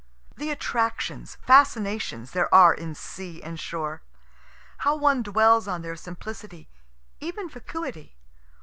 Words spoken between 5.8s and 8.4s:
their simplicity, even vacuity!